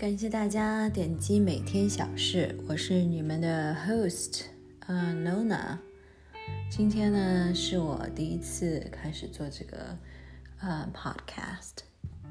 [0.00, 4.44] 感谢大家点击每天小事，我是你们的 host，
[4.86, 5.76] 啊，Nona。
[6.70, 9.94] 今天呢是我第一次开始做这个
[10.60, 11.84] 呃 podcast。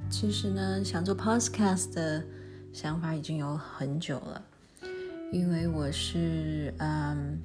[0.09, 2.25] 其实呢，想做 podcast 的
[2.73, 4.43] 想法已经有很久了，
[5.31, 7.39] 因为我是嗯，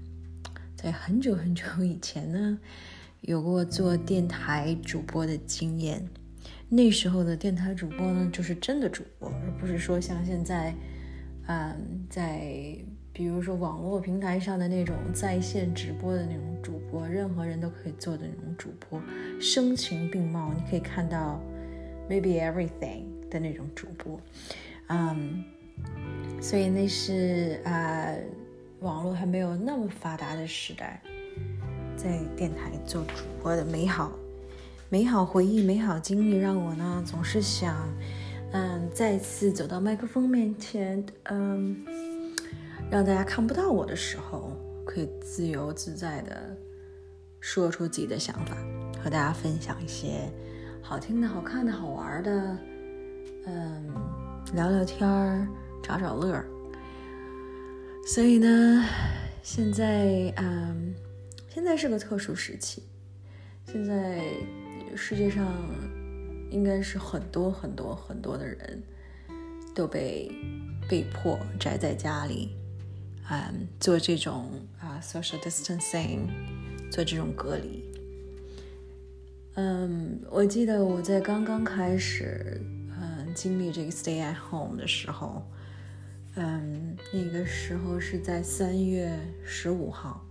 [0.75, 2.59] 在很久很久以前呢，
[3.21, 6.03] 有过做电台主播的经验。
[6.75, 10.75] 那时候的电台主播呢，就是真的主播，而不是说像现在，
[11.47, 12.77] 嗯，在
[13.13, 19.01] 比如说网络平台上的那种在线直播的那种主播，任何人都可以做的那种主播，
[19.41, 21.41] 声情并茂，你可以看到
[22.11, 24.21] maybe everything 的那种主播，
[24.89, 25.45] 嗯，
[26.41, 28.13] 所以那是啊，
[28.81, 31.01] 网络还没有那么发达的时代，
[31.97, 34.13] 在电台做主播的美好。
[34.95, 37.75] 美好回忆、美好经历，让我呢总是想，
[38.53, 41.85] 嗯，再次走到麦克风面前，嗯，
[42.89, 46.57] 让大家看不到我的时候，可以自由自在的
[47.41, 48.57] 说出自己的想法，
[49.03, 50.33] 和大家分享一些
[50.81, 52.57] 好听的、好看的、好玩的，
[53.47, 53.93] 嗯，
[54.55, 55.45] 聊聊天儿，
[55.83, 56.47] 找找乐儿。
[58.07, 58.85] 所以呢，
[59.43, 60.95] 现在，嗯，
[61.49, 62.85] 现在是个特殊时期，
[63.67, 64.23] 现在。
[64.97, 65.53] 世界上
[66.51, 68.83] 应该是很多很多很多的人
[69.75, 70.31] 都被
[70.89, 72.51] 被迫宅在家里，
[73.29, 76.29] 嗯，做这种啊 social distancing，
[76.91, 77.83] 做这种隔离。
[79.55, 85.43] 嗯，我记得我在刚刚开始嗯经历这个 stay at home 的时候，
[86.37, 90.25] 嗯，那个时候是在三月十五号，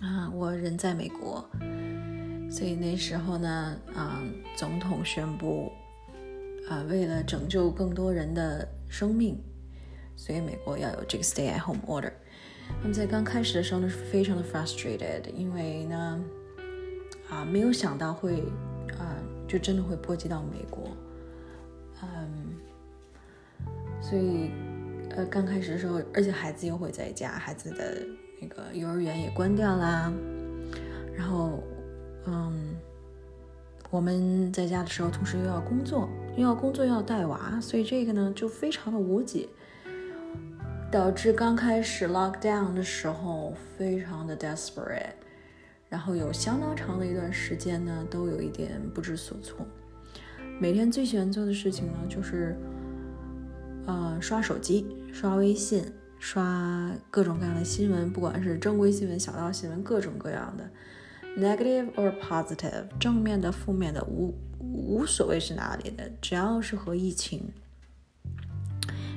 [0.00, 1.48] 啊，我人在美国。
[2.48, 4.22] 所以那时候呢，啊，
[4.56, 5.70] 总统宣布，
[6.68, 9.36] 啊，为了拯救更多人的生命，
[10.16, 12.12] 所以美国要有这个 stay at home order。
[12.80, 16.24] 那么在刚开始的时候呢，是非常的 frustrated，因为呢，
[17.28, 18.40] 啊，没有想到会，
[18.96, 19.18] 啊，
[19.48, 20.88] 就真的会波及到美国，
[22.02, 22.54] 嗯，
[24.00, 24.50] 所以，
[25.10, 28.06] 呃，刚开始的时候，而且孩子又会在家，孩子的
[28.40, 30.12] 那个幼儿园也关掉啦，
[31.14, 31.62] 然后。
[32.26, 32.74] 嗯，
[33.88, 39.48] 我们在家的时候，同时又要工作，又要工作又要带娃，所以这个呢就非常的无解，
[40.90, 45.12] 导致刚开始 lock down 的时候非常的 desperate，
[45.88, 49.64] 然后有相当长的一段时间呢都有一点不知所措。
[50.58, 52.56] 每天最喜欢做的事情呢就是，
[53.86, 55.84] 呃，刷手机、刷微信、
[56.18, 60.68] 刷各种各样的新闻，不管是正规新闻、小道新闻，各种各样的。
[61.38, 67.52] Negative or positive，正面的、负面的，无无所谓是哪里的，只要是和疫情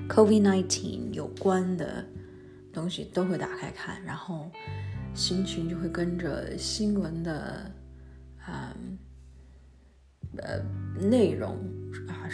[0.10, 2.06] （COVID-19） 有关的
[2.74, 4.52] 东西都会打开看，然后
[5.14, 7.72] 心情就会跟着新闻的
[8.46, 8.76] 啊
[10.36, 10.62] 呃
[11.00, 11.56] 内容
[12.06, 12.28] 啊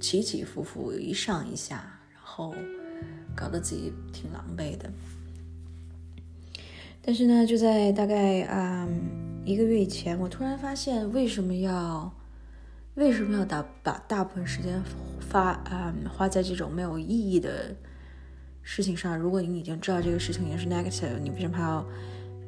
[0.00, 2.52] 起起伏伏，一上一下，然后
[3.36, 4.90] 搞得自己挺狼狈的。
[7.00, 8.88] 但是呢，就在大概啊。
[9.48, 12.12] 一个月以前，我突然发现，为什么要
[12.96, 14.78] 为什么要大把大部分时间
[15.20, 17.74] 发啊花在这种没有意义的
[18.60, 19.18] 事情上？
[19.18, 21.82] 如果你已经知道这个事情已经是 negative，你为什么还要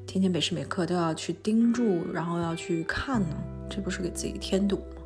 [0.06, 3.34] 天天每时每刻都要去盯住，然后要去看呢？
[3.70, 5.02] 这不是给自己添堵吗？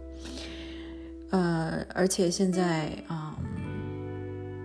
[1.30, 3.38] 呃，而且现在啊，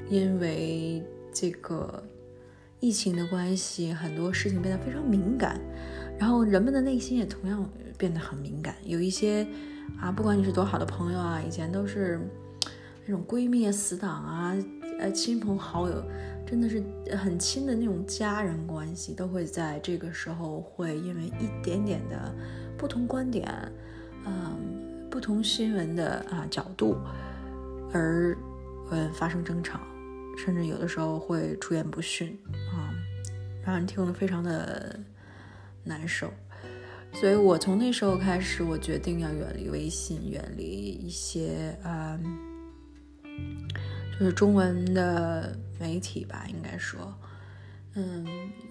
[0.10, 2.04] 因为这个
[2.80, 5.62] 疫情的关系，很多事情变得非常敏感。
[6.20, 9.48] 然后人们的内心也同样变得很敏感，有一些
[10.02, 12.20] 啊，不管你是多好的朋友啊，以前都是
[13.06, 14.54] 那种闺蜜、死党啊，
[15.00, 16.04] 呃，亲朋好友，
[16.46, 16.84] 真的是
[17.16, 22.36] 很亲的那种家人关系，都会在这个时候会因为一点点的
[22.78, 23.50] 不同观点，
[24.26, 26.98] 嗯，不同新闻的啊角度
[27.94, 28.38] 而
[28.92, 29.80] 嗯发生争吵，
[30.38, 32.38] 甚至有的时候会出言不逊
[32.74, 32.92] 啊，
[33.66, 35.00] 让人听了非常的。
[35.84, 36.32] 难受，
[37.14, 42.40] 所以我从那时候开始，我决定要远离微信，远离一些嗯，
[44.20, 47.14] 就是中文的媒体吧，应该说，
[47.96, 48.26] 嗯，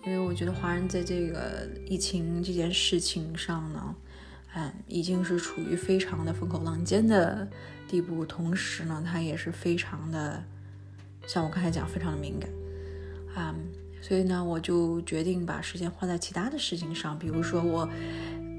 [0.06, 3.94] 因为我觉得华人在这个疫情这件事情上呢，
[4.54, 7.48] 嗯，已经是处于非常的风口浪尖的
[7.88, 10.44] 地步，同时呢，它也是非常的，
[11.26, 12.48] 像我刚才讲，非常的敏感，
[13.34, 13.54] 啊。
[14.00, 17.88] 所以呢，我就决定把时间花在其他的事情上，比如说我，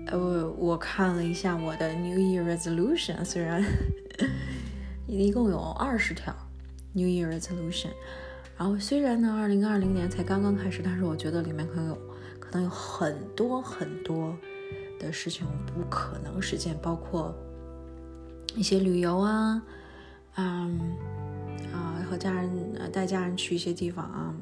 [0.07, 3.63] 呃，我看了一下我的 New Year Resolution，虽然
[5.07, 6.35] 一共有二十条
[6.93, 7.91] ，New Year Resolution。
[8.57, 11.97] 然后虽然呢，二零二零年才刚刚开始，但是我觉得里面可能有
[12.39, 14.35] 可能有很多很多
[14.99, 17.33] 的事情不可能实现，包括
[18.55, 19.61] 一些旅游啊，
[20.35, 20.97] 嗯
[21.71, 24.35] 啊和家人呃带家人去一些地方啊，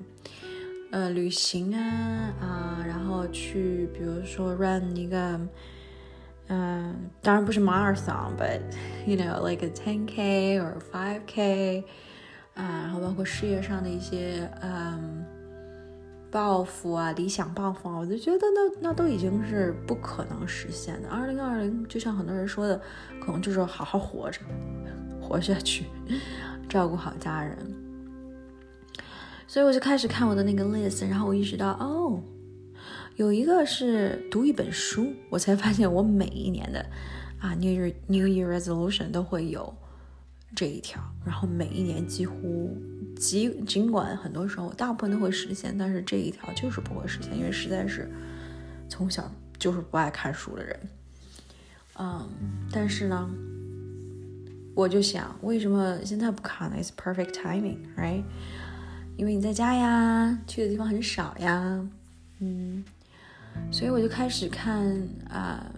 [0.91, 5.39] 呃旅行啊啊，然后去比如说 run 一个，
[6.47, 8.61] 嗯，当然不是 Marson，but
[9.05, 11.83] you know like a 10k or 5k。
[12.55, 15.23] 啊，然后包括事业上的一些嗯
[16.31, 21.07] 抱负啊、理想抱负啊，我就觉得那那都已经是不可能实现的。
[21.07, 22.81] 二零二零就像很多人说的，
[23.23, 24.41] 可能就是好好活着，
[25.21, 25.85] 活下去，
[26.67, 27.55] 照顾好家人。
[29.47, 32.21] 所以我就开始看我的那个 list，然后我意识到，哦，
[33.15, 36.85] 有一个是读一本书，我才发现我每一年的
[37.39, 39.73] 啊 New Year New Year Resolution 都会有。
[40.55, 42.75] 这一条，然后每一年几乎，
[43.17, 48.09] 尽尽管很多时候大部分都会实现，但是这一条就是不会实现，因为实在是
[48.87, 49.29] 从小
[49.59, 50.79] 就是不爱看书的人。
[51.99, 52.27] 嗯，
[52.71, 53.29] 但是呢，
[54.73, 58.23] 我就想，为什么现在不看呢？It's perfect timing，right？
[59.17, 61.85] 因为你在家呀，去的地方很少呀，
[62.39, 62.85] 嗯，
[63.71, 65.69] 所以我就开始看啊。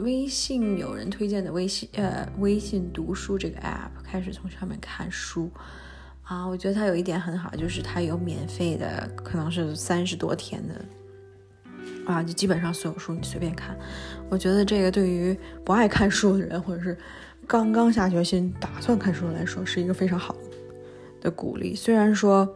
[0.00, 5.48] 微信有人推荐的微信，呃，微信读书这个 app 开始从上面看书
[6.24, 10.74] 啊，我觉得它有一点很好，就是它有免费的，可能是三十多天的
[12.06, 13.78] 啊，就基本上所有书你随便看。
[14.28, 16.98] 我觉得这个对于不爱看书的人，或者是
[17.46, 20.53] 刚刚下决心打算看书来说，是一个非常好的
[21.24, 21.74] 的鼓励。
[21.74, 22.48] 虽然说，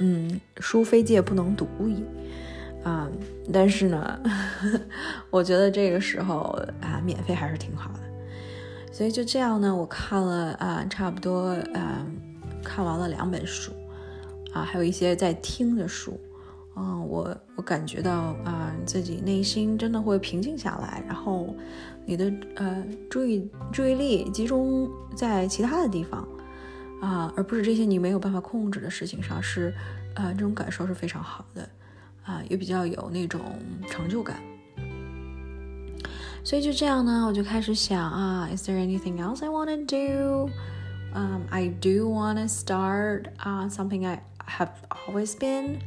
[0.00, 1.96] 嗯，书非借不能读也。
[2.84, 3.08] 啊，
[3.52, 4.80] 但是呢呵呵，
[5.30, 8.00] 我觉得这个时候啊，免费还是挺好的。
[8.92, 12.06] 所以就这样呢，我看了啊，差不多啊，
[12.62, 13.72] 看完了两本书
[14.52, 16.18] 啊，还有一些在听的书。
[16.76, 21.52] 嗯，我我感觉到啊，自己内心真的会平静下来，然后
[22.06, 26.26] 你的呃注意注意力集中在其他的地方
[27.00, 29.74] 啊，而不是这些你没有办法控制的事情上，是
[30.14, 31.68] 啊，这种感受是非常好的。
[32.24, 33.40] 啊，也比较有那种
[33.88, 34.36] 成就感，
[36.44, 40.50] 所以就这样呢，我就开始想啊，Is there anything else I want to do?
[41.14, 45.78] Um, I do want to start uh, something I have always been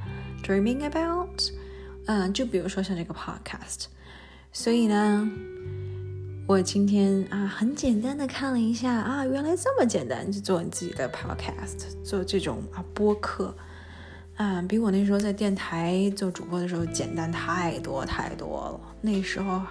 [0.42, 1.52] dreaming about.
[2.08, 3.86] 嗯，就比如说像这个 podcast。
[4.52, 5.30] 所以呢，
[6.52, 13.56] 我今天啊，很简单的看了一下啊，原来这么简单，就做你自己的 podcast，做这种啊播客。
[14.36, 18.82] 啊，比我那时候在电台做主播的时候简单太多太多了。
[19.00, 19.62] 那时候，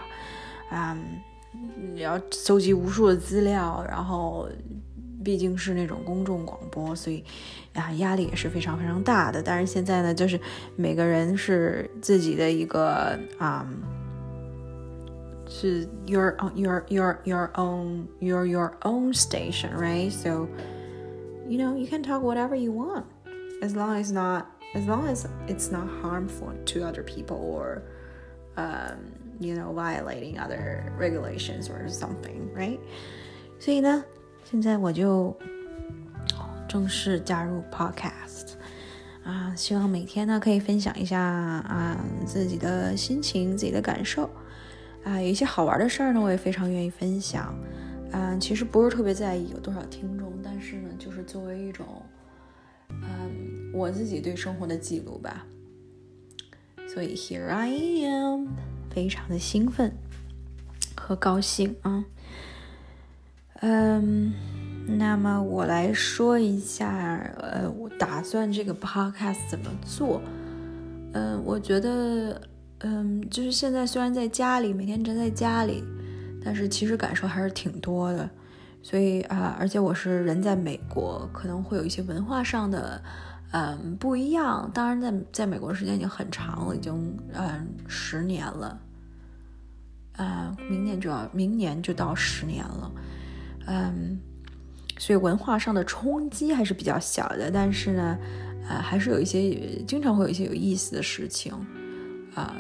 [0.71, 4.49] 嗯，要搜集无数的资料，然后
[5.23, 7.23] 毕竟是那种公众广播，所以
[7.75, 9.43] 啊，压力也是非常非常大的。
[9.43, 10.41] 但是现在呢，就是
[10.77, 13.69] 每个人是自己的一个啊，
[15.50, 20.12] 是 your your your your own your your own station, right?
[20.12, 20.48] So
[21.48, 23.06] you know you can talk whatever you want
[23.62, 27.84] as long as not as long as it's not harmful to other people or
[28.58, 32.80] um, you know violating other regulations or something right
[33.60, 34.04] 所以呢
[34.44, 35.36] 现在我就
[36.68, 38.54] 正式加入 podcast
[39.24, 44.30] 啊希望每天呢可以分享一下啊自己的心情自己的感受
[45.05, 47.55] 啊有一些好玩的事儿呢我也非常愿意分享
[48.13, 51.87] 嗯其实不是特别在意有多少听众但是呢就是作为一种
[52.91, 55.47] 嗯，我自己对生活的记录吧。
[56.93, 57.69] 所以 here I
[58.05, 58.49] am，
[58.93, 59.93] 非常的兴奋
[60.97, 62.05] 和高兴啊。
[63.61, 64.35] 嗯，
[64.99, 70.21] 那么我来说一下，呃，我打算这个 podcast 怎么做。
[71.13, 72.43] 嗯，我觉得，
[72.81, 75.85] 嗯，就是现在虽然在家里，每天宅在家里，
[76.43, 78.29] 但是其实感受还是挺多的。
[78.83, 83.03] 所以啊，而且我是人在美国，可能会有一些文化上的，
[83.53, 84.71] 嗯，不一样。
[84.73, 88.81] 当然，在在美国时间已经很长了，已经嗯十年了，
[90.17, 92.91] 啊，明年就要明年就到十年了，
[93.67, 94.19] 嗯，
[94.97, 97.51] 所以文化上的冲击还是比较小的。
[97.51, 98.19] 但是呢，
[98.67, 101.53] 呃，还是有一些经常会有一些有意思的事情，
[102.35, 102.57] 啊，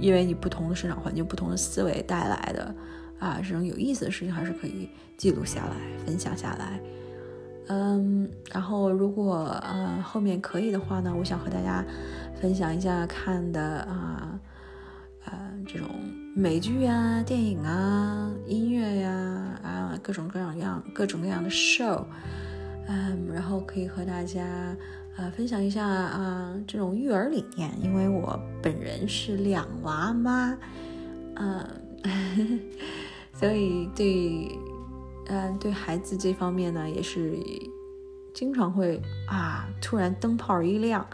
[0.00, 2.74] 因为你不同的生长环境、不同的思维带来的。
[3.18, 5.74] 啊，这种有意思的事情还是可以记录下来、
[6.06, 6.80] 分享下来。
[7.66, 11.84] 嗯，然后如果呃后面可以的话呢，我想和大家
[12.40, 14.38] 分享一下看的啊
[15.24, 15.32] 呃
[15.66, 15.88] 这种
[16.36, 19.10] 美剧啊、电影啊、音乐呀
[19.64, 22.04] 啊各种各样样各种各样的 show。
[22.86, 24.46] 嗯，然后可以和大家
[25.18, 30.56] 呃分享一下啊这种育儿理念，因为我本人是两娃妈，
[31.34, 31.68] 嗯，
[33.34, 34.56] 所以对
[35.26, 37.36] 嗯对孩子这方面呢，也是
[38.32, 41.04] 经常会啊突然灯泡一亮，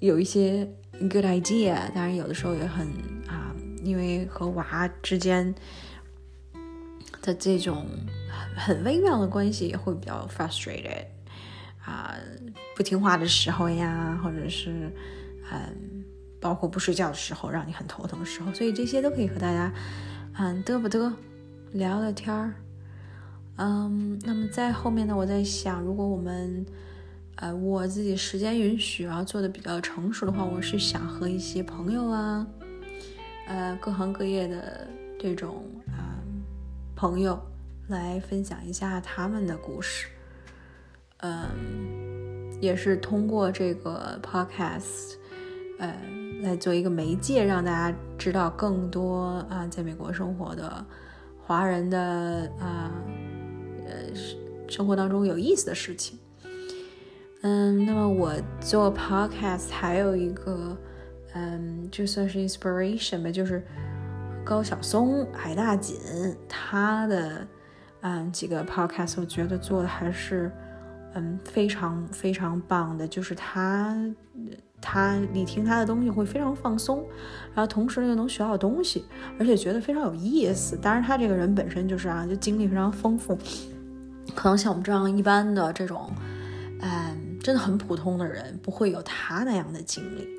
[0.00, 2.84] 有一些 good idea，当然有的时候也很
[3.28, 5.54] 啊，因为和娃之间。
[7.20, 7.84] 的这种
[8.56, 11.04] 很微妙的关系也会比较 frustrated
[11.88, 12.14] 啊，
[12.76, 14.92] 不听话的时候呀，或者是
[15.50, 16.04] 嗯，
[16.38, 19.72] 包括不睡觉的时候，让你很头疼的时候，所以这些都可以和大家
[20.38, 21.10] 嗯嘚不嘚
[21.72, 22.52] 聊聊天儿。
[23.56, 26.66] 嗯，那么在后面呢，我在想，如果我们
[27.36, 32.46] 呃我自己时间允许，然后做的比较成熟的话，我是想和一些朋友啊，
[33.46, 34.86] 呃各行各业的
[35.18, 36.20] 这种啊。
[36.94, 37.40] 朋友
[37.86, 40.08] 来分享一下他们的故事，
[41.18, 45.14] 嗯，也是通过这个 podcast，
[45.78, 45.94] 呃，
[46.42, 50.84] 来做一个媒介，让大家知道更多啊，在美国生活的
[51.44, 52.92] 华人的啊，
[53.86, 54.14] 呃，
[54.68, 56.18] 生活当中有意思的事情。
[57.42, 60.76] 嗯，那么我做 podcast 还有一个，
[61.34, 63.62] 嗯，就算是 inspiration 吧，就是。
[64.44, 65.94] 高晓松、海大锦，
[66.48, 67.46] 他的
[68.00, 70.50] 嗯几个 podcast，我觉得做的还是
[71.18, 73.06] 嗯非常非常棒的。
[73.06, 73.96] 就是他
[74.80, 77.04] 他你听他的东西会非常放松，
[77.54, 79.04] 然后同时又能学到东西，
[79.38, 80.76] 而且觉得非常有意思。
[80.76, 83.36] 当然，他这个人本身就是啊，就经历非常丰富，
[84.34, 86.10] 可能像我们这样一般的这种
[86.80, 90.37] 嗯真的很普通的人，不会有他那样的经历。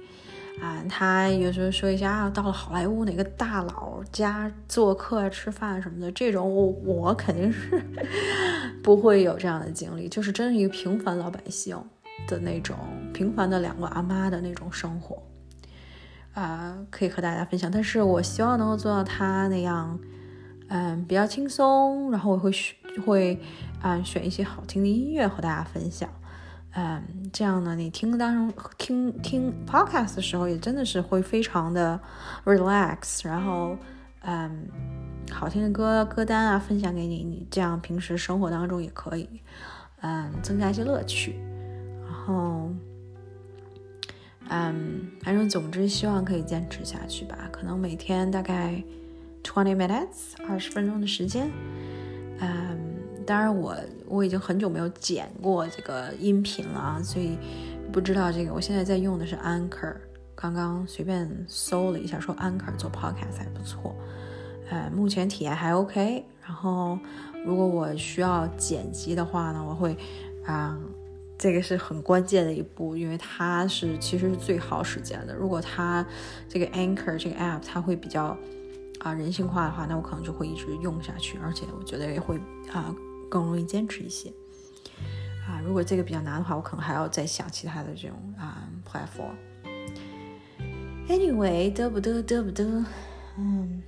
[0.62, 7.82] 啊，他有时候说一下啊，到了好莱坞哪个大佬家做客啊吃饭什么的，这种我我肯定是
[8.84, 11.82] 不会有这样的经历，就是真是一个平凡老百姓
[12.28, 12.76] 的那种
[13.14, 15.24] 平凡的两个阿妈的那种生活
[16.34, 17.72] 啊，可以和大家分享。
[17.72, 19.98] 但是我希望能够做到他那样，
[20.68, 22.76] 嗯，比较轻松，然后我会选
[23.06, 23.40] 会
[23.82, 26.10] 啊选一些好听的音乐和大家分享。
[26.74, 32.00] 嗯，这样呢，你听当中听听 podcast 的时候，也真的是会非常的
[32.46, 33.76] relax，然后
[34.22, 34.68] 嗯，
[35.32, 39.28] 好听的歌歌单啊，分享给你，你这样平时生活当中也可以，
[40.02, 41.36] 嗯，增加一些乐趣，
[42.06, 42.70] 然后
[44.50, 48.84] 嗯，反正总之希望可以坚持下去吧，可能每天大概
[49.44, 51.50] twenty minutes 二十分钟的时间，
[52.40, 52.89] 嗯。
[53.30, 53.76] 当然，我
[54.08, 57.38] 我已经很久没有剪过这个音频了啊，所以
[57.92, 58.52] 不知道这个。
[58.52, 59.98] 我现在在用的是 Anchor，
[60.34, 63.96] 刚刚随便搜了一下，说 Anchor 做 Podcast 还不错，
[64.72, 66.26] 呃，目前体验还 OK。
[66.42, 66.98] 然后，
[67.46, 69.96] 如果我需要剪辑的话呢，我会
[70.44, 70.76] 啊，
[71.38, 75.36] 这个是很关键的一步，因为它是其实是最耗时间的。
[75.36, 76.04] 如果它
[76.48, 78.36] 这个 Anchor 这个 App 它会比较
[79.02, 82.36] 啊人性化的话，那我可能就会一直用下去，而且我觉得也会
[82.74, 82.92] 啊。
[83.30, 84.30] 更容易坚持一些
[85.48, 85.62] 啊！
[85.64, 89.36] 如果这个比较难的话，我可能还要再想其他的这种啊 platform。
[91.08, 92.86] Anyway，得不得得不得？
[93.38, 93.82] 嗯，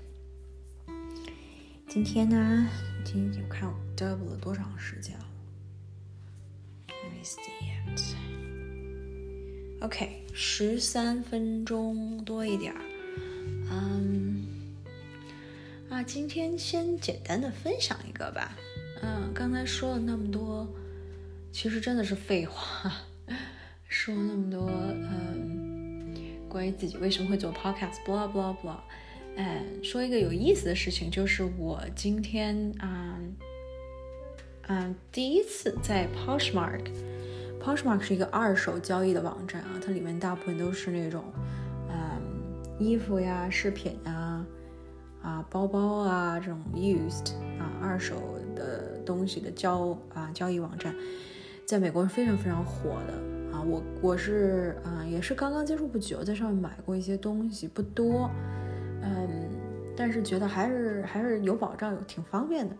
[1.87, 2.67] 今天呢？
[3.03, 5.25] 今天我看我 double 了多长时间了
[7.23, 8.15] is it。
[9.83, 12.81] OK，十三分钟多一点儿。
[13.71, 14.45] 嗯，
[15.89, 18.55] 啊，今天先简单的分享一个吧。
[19.01, 20.67] 嗯，刚才说了那么多，
[21.51, 22.91] 其实真的是废话。
[23.87, 26.13] 说那么多，嗯，
[26.47, 28.79] 关于自己为什么会做 podcast，blah blah blah。
[29.35, 33.17] 嗯，说一个有意思的事情，就是我今天啊，
[34.67, 41.23] 嗯，第一次在 Poshmark，Poshmark 是一个二手交易的网站啊，它里面大部分都是那种，
[41.89, 42.21] 嗯，
[42.79, 44.45] 衣服呀、饰品呀、
[45.21, 48.37] 啊包包啊这种 used 啊二手。
[49.01, 50.95] 东西的交啊交易网站，
[51.65, 53.13] 在美国是非常非常火的
[53.55, 53.61] 啊！
[53.61, 58.29] 我我是啊也是刚刚接触不久，在上面买过一些东西，不多，
[59.01, 59.49] 嗯，
[59.95, 62.75] 但是觉得还是还是有保障，有挺方便的。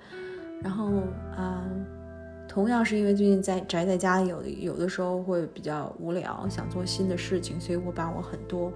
[0.62, 0.92] 然后
[1.36, 1.64] 啊，
[2.48, 8.72] 同样是因为最近在宅在家里，有有的时候会比较无聊，想做新的事情，所以我把我很多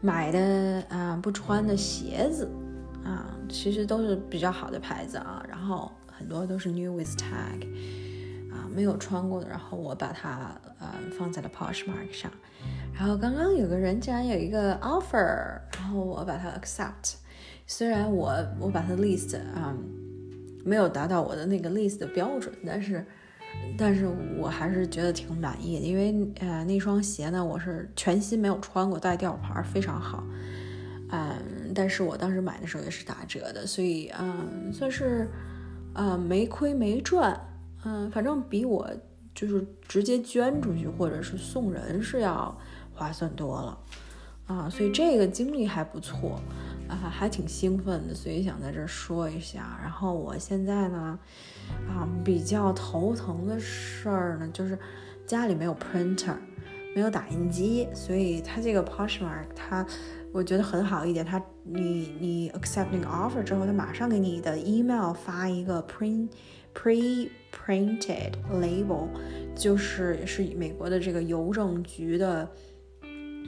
[0.00, 2.48] 买的啊不穿的鞋子。
[3.04, 7.66] 啊，其实都是比较好的牌子啊，然后很多都是 new with tag，
[8.52, 12.30] 啊，没有穿过的，然后我把它呃放在了 Poshmark 上，
[12.92, 17.14] 然后刚刚有个人竟然有一个 offer，然后我把它 accept，
[17.66, 19.74] 虽然我我把它 list 啊，
[20.64, 23.04] 没有达到我的那个 list 的标准，但是，
[23.76, 24.08] 但是
[24.38, 30.24] 我还是觉得挺满意的，因为呃那双鞋呢，我是全新没有穿过，带吊牌，非常好。
[31.10, 35.28] 嗯，但是我当时买的时候也是打折的，所以嗯，算是
[35.94, 37.38] 呃没亏没赚，
[37.84, 38.88] 嗯，反正比我
[39.34, 42.56] 就是直接捐出去或者是送人是要
[42.94, 43.78] 划算多了
[44.46, 46.40] 啊，所以这个经历还不错。
[46.86, 49.80] 啊，还挺兴奋的，所以想在这说一下。
[49.80, 51.18] 然后我现在呢，
[51.88, 54.78] 啊，比较头疼的事儿呢，就是
[55.26, 56.36] 家里没有 printer，
[56.94, 59.84] 没有打印机，所以它这个 Poshmark 它，
[60.30, 66.28] 我觉得很好一点，它你你 accepting offer 之后，他马上给你的 email 发一个 print
[66.74, 69.08] pre printed label，
[69.56, 72.48] 就是是美国的这个邮政局的，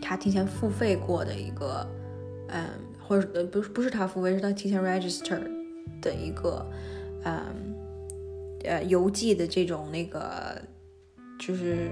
[0.02, 1.86] 他提前付费过的一个，
[2.48, 2.64] 嗯。
[3.08, 5.40] 或者呃不是不是他付费，是他提前 register
[6.02, 6.66] 的一个，
[7.22, 7.72] 嗯
[8.64, 10.60] 呃邮寄的这种那个，
[11.38, 11.88] 就是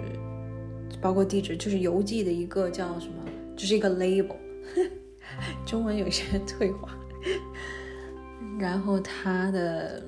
[1.00, 3.22] 包括地址，就是邮寄的一个叫什么，
[3.54, 4.34] 就是一个 label，
[5.66, 6.88] 中文有些退化。
[8.58, 10.02] 然后他的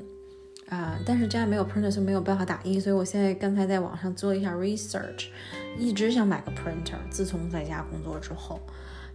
[0.68, 5.28] 啊，但是家里没有 printer，就没有办法打印，所以我现在刚才在网上做一下 research，
[5.76, 8.60] 一直想买个 printer，自从在家工作之后。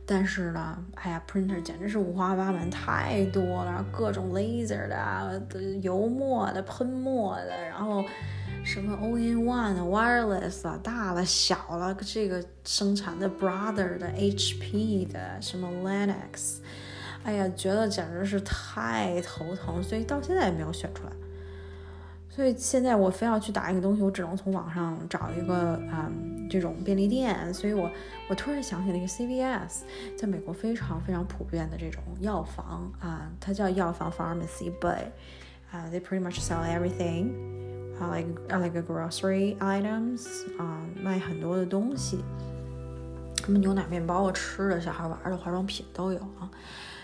[0.05, 5.41] 但是呢，哎呀，printer 简直是五花八门，太多了，各种 laser 的、
[5.81, 8.03] 油墨的、喷墨的，然后
[8.63, 16.59] 什么 all-in-one、wireless 的，大了、小了，这个生产的 brother 的、HP 的，什么 Linux，
[17.23, 21.11] 哎呀，觉得简直是太头疼，所以到现在也没有选出来。
[22.29, 27.53] 所以现在我非要去打一个东西，我只能从网上找一个嗯这种便利店。
[27.53, 27.91] 所以我
[28.29, 29.81] 我突然想起了一个 CVS，
[30.17, 35.07] 在美国非常非常普遍的这种药房啊，它叫药房 pharmacy，but
[35.71, 37.33] 啊 they pretty much sell everything
[38.01, 42.19] 啊 like like a grocery items 啊卖很多的东西，
[43.45, 46.49] 什么牛奶、面包啊、吃的、小孩玩的、化妆品都有啊。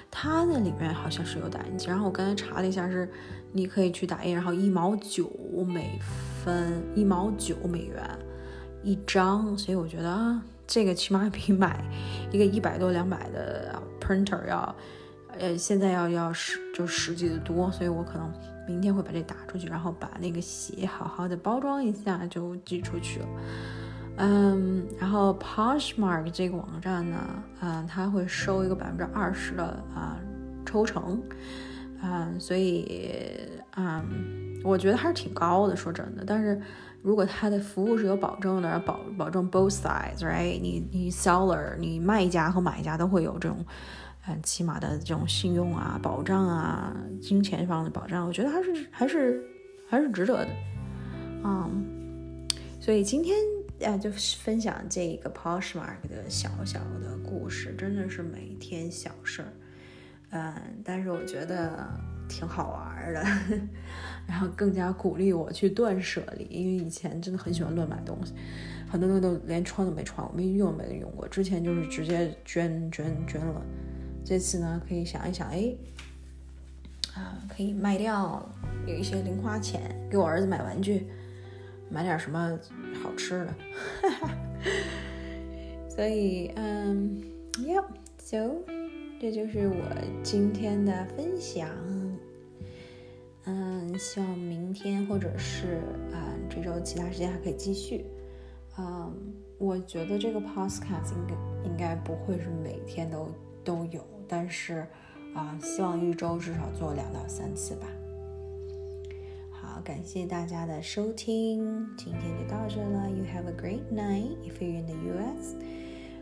[0.10, 3.08] 它那里面好像是有打印机，然后我刚才查了一下，是
[3.52, 5.30] 你可以去打印，然后一毛九
[5.68, 6.00] 美
[6.44, 8.02] 分，一毛九美元
[8.82, 11.84] 一张，所以我觉得啊，这个起码比买
[12.32, 14.76] 一个一百多两百的 printer 要，
[15.38, 18.32] 呃，现在要要实就实际的多，所以我可能
[18.68, 23.28] 明天会把这打出去，然后把那个鞋好好的包装一下就寄出去了。
[24.18, 27.18] 嗯，然后 Poshmark 这个网站呢，
[27.62, 30.18] 嗯，它会收一个百分之二十的啊
[30.66, 31.22] 抽成，
[32.02, 34.04] 嗯，所以嗯，
[34.64, 36.24] 我觉得还是挺高的，说真的。
[36.26, 36.60] 但是
[37.04, 40.60] 如果它的服务是有保证的，保保证 both sides，right？
[40.60, 43.64] 你你 seller，你卖家和买家都会有这种
[44.28, 49.44] 嗯起码的这种信用啊、保障啊、金钱方的保障，我觉得还是还是
[49.90, 50.50] 还是值得的，
[51.44, 52.48] 嗯，
[52.80, 53.36] 所以今天。
[53.86, 54.10] 啊，就
[54.40, 59.54] 分享这个 Poshmark 的小小的故事，真的是每天小事儿，
[60.32, 61.88] 嗯，但是我觉得
[62.28, 63.24] 挺好玩的，
[64.28, 68.34] 然后更加鼓励我去断舍离，因为以前真的很喜欢乱买东西，
[68.90, 73.62] 很多东西都连穿都没穿过，没用没用过，之前就是直接捐捐捐了，
[74.28, 75.74] 这次呢可以想一想，哎，
[77.16, 78.46] 啊，可以卖掉，
[78.86, 81.08] 有一些零花钱，给我儿子买玩具。
[81.90, 82.60] 买点什么
[83.02, 83.54] 好吃的，
[84.02, 84.38] 哈 哈
[85.88, 88.58] 所以嗯，Yep，So，
[89.22, 89.82] 这就是我
[90.22, 91.70] 今天的分享。
[93.46, 95.80] 嗯，希望明天或者是
[96.12, 98.06] 啊这周其他时间还可以继续。
[98.78, 103.32] 嗯，我觉得这个 Podcast 应该应该不会是每天都
[103.64, 104.86] 都有，但是
[105.34, 107.88] 啊，希望一周至少做两到三次吧。
[109.52, 113.10] 好感谢大家的收听，今天就到这了。
[113.10, 115.56] You have a great night if you're in the U.S.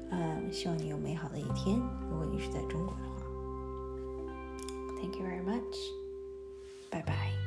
[0.10, 1.80] 嗯，希望你有美好的一天。
[2.10, 3.22] 如果你是在中国的话
[5.00, 5.76] ，Thank you very much.
[6.91, 7.44] Bye bye.